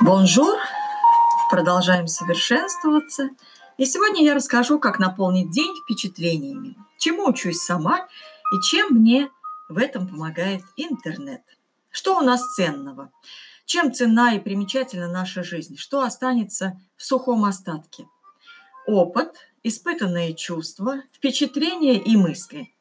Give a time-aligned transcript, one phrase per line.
[0.00, 0.58] Bonjour!
[1.50, 3.30] Продолжаем совершенствоваться.
[3.76, 8.06] И сегодня я расскажу, как наполнить день впечатлениями, чему учусь сама
[8.52, 9.30] и чем мне
[9.68, 11.42] в этом помогает интернет.
[11.90, 13.10] Что у нас ценного?
[13.64, 15.76] Чем ценна и примечательна наша жизнь?
[15.76, 18.06] Что останется в сухом остатке?
[18.86, 22.72] Опыт, испытанные чувства, впечатления и мысли.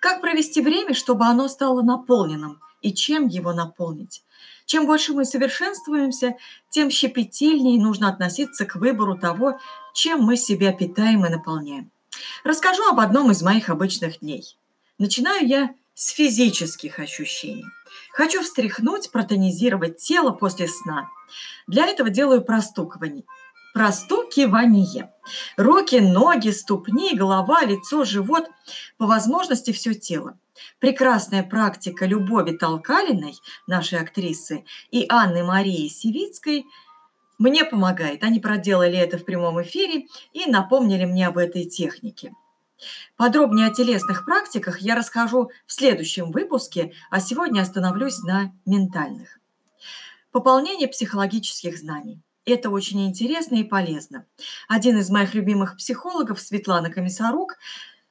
[0.00, 4.22] Как провести время, чтобы оно стало наполненным и чем его наполнить?
[4.66, 6.36] Чем больше мы совершенствуемся,
[6.70, 9.58] тем щепетильнее нужно относиться к выбору того,
[9.94, 11.90] чем мы себя питаем и наполняем.
[12.44, 14.56] Расскажу об одном из моих обычных дней.
[14.98, 17.64] Начинаю я с физических ощущений.
[18.12, 21.08] Хочу встряхнуть, протонизировать тело после сна.
[21.66, 23.24] Для этого делаю простукивание.
[23.74, 25.12] Простукивание.
[25.56, 28.48] Руки, ноги, ступни, голова, лицо, живот.
[28.98, 30.38] По возможности все тело.
[30.78, 33.34] Прекрасная практика Любови Толкалиной,
[33.66, 36.66] нашей актрисы, и Анны Марии Сивицкой
[37.38, 38.22] мне помогает.
[38.22, 42.32] Они проделали это в прямом эфире и напомнили мне об этой технике.
[43.16, 49.40] Подробнее о телесных практиках я расскажу в следующем выпуске, а сегодня остановлюсь на ментальных.
[50.30, 52.23] Пополнение психологических знаний.
[52.46, 54.26] Это очень интересно и полезно.
[54.68, 57.56] Один из моих любимых психологов, Светлана Комиссарук,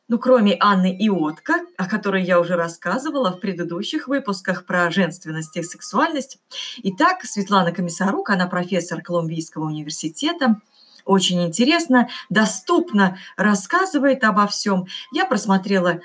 [0.07, 5.63] ну, кроме Анны Иотка, о которой я уже рассказывала в предыдущих выпусках про женственность и
[5.63, 6.39] сексуальность.
[6.83, 10.59] Итак, Светлана Комиссарук, она профессор Колумбийского университета,
[11.05, 14.87] очень интересно, доступно рассказывает обо всем.
[15.11, 15.99] Я просмотрела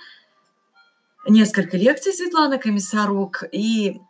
[1.26, 4.00] несколько лекций Светланы Комиссарук и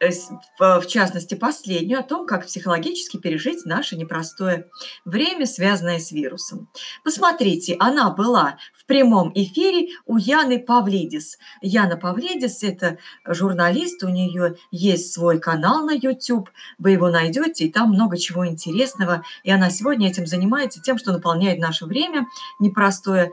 [0.00, 4.68] в частности, последнюю, о том, как психологически пережить наше непростое
[5.04, 6.68] время, связанное с вирусом.
[7.04, 11.38] Посмотрите, она была в прямом эфире у Яны Павлидис.
[11.62, 17.72] Яна Павлидис– это журналист, у нее есть свой канал на YouTube, вы его найдете, и
[17.72, 19.24] там много чего интересного.
[19.42, 22.26] И она сегодня этим занимается, тем, что наполняет наше время
[22.58, 23.30] непростое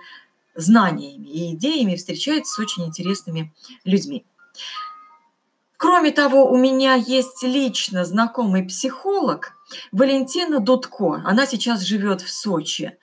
[0.55, 4.25] знаниями и идеями, встречается с очень интересными людьми.
[5.81, 9.53] Кроме того, у меня есть лично знакомый психолог
[9.91, 11.23] Валентина Дудко.
[11.25, 12.99] Она сейчас живет в Сочи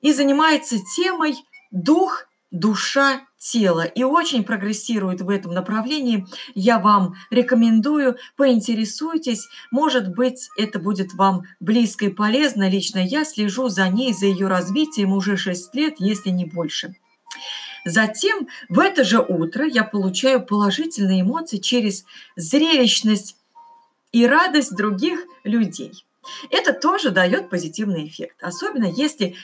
[0.00, 1.34] и занимается темой
[1.70, 6.26] дух, душа, тело и очень прогрессирует в этом направлении.
[6.54, 12.70] Я вам рекомендую, поинтересуйтесь, может быть, это будет вам близко и полезно.
[12.70, 16.94] Лично я слежу за ней, за ее развитием уже 6 лет, если не больше.
[17.86, 22.04] Затем в это же утро я получаю положительные эмоции через
[22.34, 23.36] зрелищность
[24.10, 26.04] и радость других людей.
[26.50, 29.36] Это тоже дает позитивный эффект, особенно если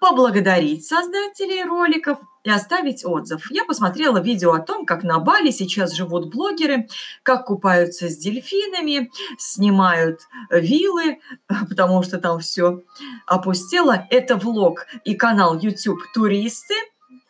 [0.00, 3.48] поблагодарить создателей роликов и оставить отзыв.
[3.52, 6.88] Я посмотрела видео о том, как на Бали сейчас живут блогеры,
[7.22, 12.82] как купаются с дельфинами, снимают виллы, потому что там все
[13.24, 14.04] опустело.
[14.10, 16.74] Это влог и канал YouTube «Туристы»,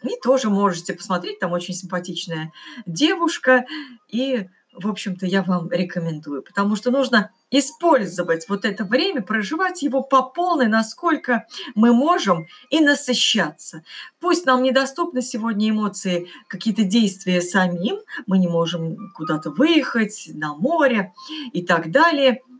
[0.04, 2.52] и тоже можете посмотреть, там очень симпатичная
[2.86, 3.64] девушка.
[4.08, 10.02] И, в общем-то, я вам рекомендую, потому что нужно использовать вот это время, проживать его
[10.02, 13.82] по полной, насколько мы можем, и насыщаться.
[14.20, 21.12] Пусть нам недоступны сегодня эмоции, какие-то действия самим, мы не можем куда-то выехать на море
[21.52, 22.40] и так далее–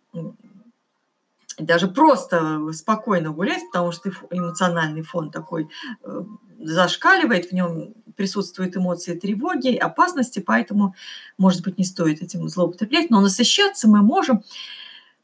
[1.59, 5.69] даже просто спокойно гулять, потому что эмоциональный фон такой
[6.03, 6.23] э,
[6.65, 10.95] зашкаливает, в нем присутствуют эмоции тревоги, опасности, поэтому,
[11.39, 14.43] может быть, не стоит этим злоупотреблять, но насыщаться мы можем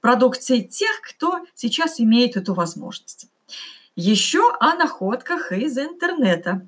[0.00, 3.28] продукцией тех, кто сейчас имеет эту возможность.
[3.96, 6.66] Еще о находках из интернета.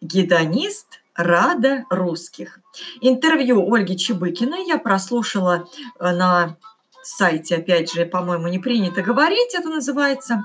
[0.00, 2.60] Гедонист Рада русских.
[3.00, 6.56] Интервью Ольги Чебыкиной я прослушала э, на
[7.02, 10.44] сайте, опять же, по-моему, не принято говорить, это называется.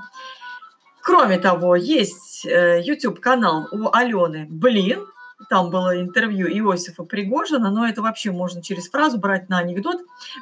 [1.06, 5.06] Кроме того, есть YouTube-канал э, у Алены «Блин»,
[5.48, 9.98] там было интервью Иосифа Пригожина, но это вообще можно через фразу брать на анекдот.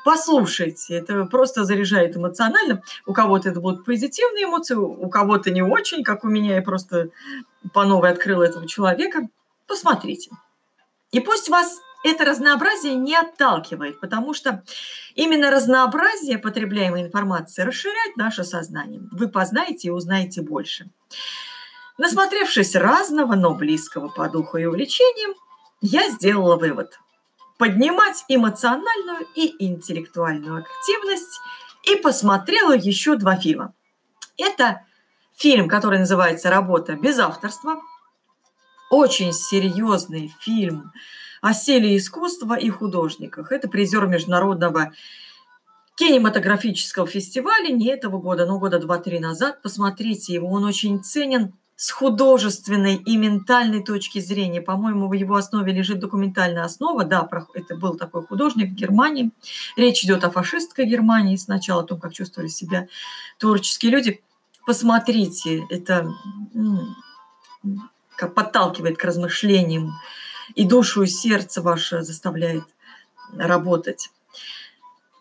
[0.06, 2.80] Послушайте, это просто заряжает эмоционально.
[3.04, 7.10] У кого-то это будут позитивные эмоции, у кого-то не очень, как у меня, я просто
[7.74, 9.28] по новой открыла этого человека.
[9.66, 10.30] Посмотрите.
[11.10, 14.62] И пусть вас это разнообразие не отталкивает, потому что
[15.14, 19.00] именно разнообразие потребляемой информации расширяет наше сознание.
[19.10, 20.90] Вы познаете и узнаете больше.
[21.96, 25.34] Насмотревшись разного, но близкого по духу и увлечениям,
[25.80, 26.98] я сделала вывод.
[27.56, 31.40] Поднимать эмоциональную и интеллектуальную активность
[31.84, 33.72] и посмотрела еще два фильма.
[34.36, 34.82] Это
[35.36, 37.80] фильм, который называется «Работа без авторства».
[38.90, 40.92] Очень серьезный фильм
[41.44, 43.52] о силе искусства и художниках.
[43.52, 44.92] Это призер международного
[45.94, 49.60] кинематографического фестиваля не этого года, но года два-три назад.
[49.60, 54.62] Посмотрите его, он очень ценен с художественной и ментальной точки зрения.
[54.62, 57.04] По-моему, в его основе лежит документальная основа.
[57.04, 59.30] Да, это был такой художник в Германии.
[59.76, 62.88] Речь идет о фашистской Германии сначала, о том, как чувствовали себя
[63.38, 64.22] творческие люди.
[64.64, 66.10] Посмотрите, это
[68.16, 69.92] как подталкивает к размышлениям,
[70.54, 72.64] и душу, и сердце ваше заставляет
[73.36, 74.10] работать.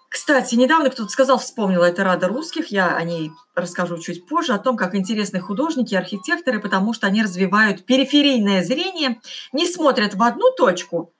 [0.09, 4.59] Кстати, недавно кто-то сказал, вспомнила это Рада русских, я о ней расскажу чуть позже, о
[4.59, 9.19] том, как интересны художники и архитекторы, потому что они развивают периферийное зрение,
[9.53, 11.11] не смотрят в одну точку,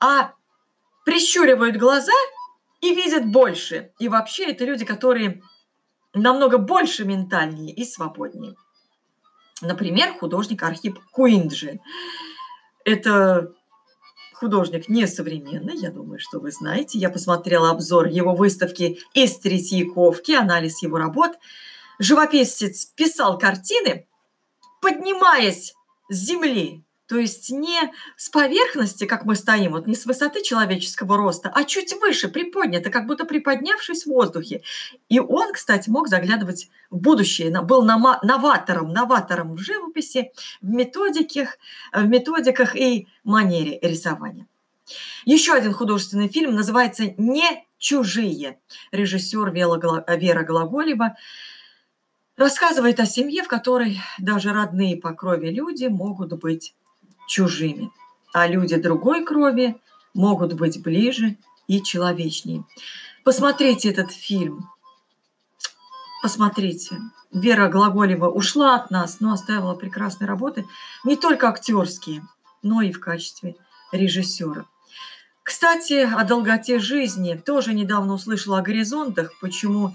[0.00, 0.32] а
[1.04, 2.12] прищуривают глаза
[2.80, 3.92] и видят больше.
[3.98, 5.42] И вообще это люди, которые
[6.14, 8.54] намного больше ментальнее и свободнее.
[9.60, 11.80] Например, художник Архип Куинджи.
[12.88, 13.52] Это
[14.32, 16.98] художник несовременный, я думаю, что вы знаете.
[16.98, 21.32] Я посмотрела обзор его выставки из Третьяковки, анализ его работ.
[21.98, 24.08] Живописец писал картины,
[24.80, 25.74] поднимаясь
[26.08, 31.16] с земли, то есть не с поверхности, как мы стоим, вот не с высоты человеческого
[31.16, 34.62] роста, а чуть выше, приподнято, как будто приподнявшись в воздухе.
[35.08, 41.56] И он, кстати, мог заглядывать в будущее, был новатором, новатором в живописи, в методиках,
[41.94, 44.46] в методиках и манере рисования.
[45.24, 48.58] Еще один художественный фильм называется «Не чужие».
[48.92, 51.16] Режиссер Вера Глаголева
[52.36, 56.74] рассказывает о семье, в которой даже родные по крови люди могут быть
[57.28, 57.90] чужими,
[58.32, 59.76] а люди другой крови
[60.14, 61.36] могут быть ближе
[61.68, 62.64] и человечнее.
[63.24, 64.68] Посмотрите этот фильм.
[66.22, 66.98] Посмотрите.
[67.32, 70.64] Вера Глаголева ушла от нас, но оставила прекрасные работы,
[71.04, 72.26] не только актерские,
[72.62, 73.54] но и в качестве
[73.92, 74.64] режиссера.
[75.42, 79.94] Кстати, о долготе жизни тоже недавно услышала о горизонтах, почему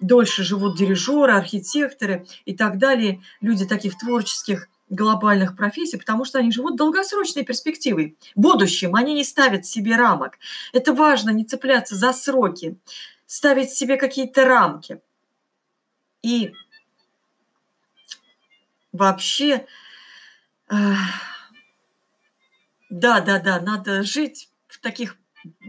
[0.00, 6.52] дольше живут дирижеры, архитекторы и так далее, люди таких творческих глобальных профессий, потому что они
[6.52, 8.94] живут долгосрочной перспективой, будущим.
[8.94, 10.38] Они не ставят себе рамок.
[10.72, 12.76] Это важно, не цепляться за сроки,
[13.26, 15.00] ставить себе какие-то рамки.
[16.22, 16.52] И
[18.92, 19.66] вообще,
[20.68, 20.98] да,
[22.90, 25.16] да, да, надо жить в таких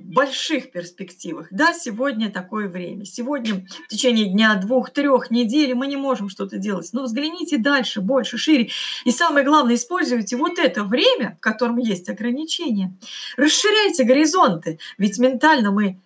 [0.04, 1.48] больших перспективах.
[1.52, 3.06] Да, сегодня такое время.
[3.06, 6.90] Сегодня в течение дня, двух, трех недель мы не можем что-то делать.
[6.94, 8.70] Но взгляните дальше, больше, шире.
[9.06, 12.94] И самое главное, используйте вот это время, в котором есть ограничения.
[13.38, 14.80] Расширяйте горизонты.
[14.98, 16.00] Ведь ментально мы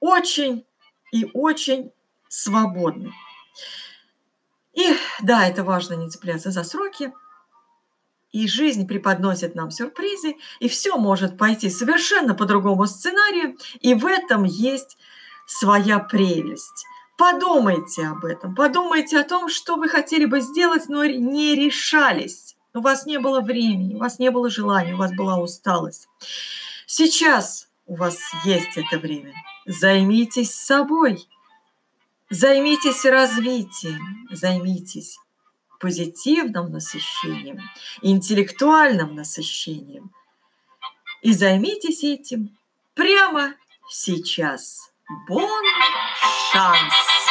[0.00, 0.64] очень
[1.12, 1.90] и очень
[2.28, 3.12] свободны.
[4.74, 4.86] И
[5.22, 7.12] да, это важно не цепляться за сроки,
[8.32, 14.06] и жизнь преподносит нам сюрпризы, и все может пойти совершенно по другому сценарию, и в
[14.06, 14.98] этом есть
[15.46, 16.84] своя прелесть.
[17.16, 22.56] Подумайте об этом, подумайте о том, что вы хотели бы сделать, но не решались.
[22.74, 26.08] У вас не было времени, у вас не было желания, у вас была усталость.
[26.86, 29.32] Сейчас у вас есть это время.
[29.66, 31.26] Займитесь собой,
[32.30, 35.18] займитесь развитием, займитесь
[35.78, 37.60] позитивным насыщением,
[38.02, 40.10] интеллектуальным насыщением.
[41.22, 42.56] И займитесь этим
[42.94, 43.54] прямо
[43.90, 44.92] сейчас.
[45.26, 45.64] Бон
[46.52, 47.27] шанс!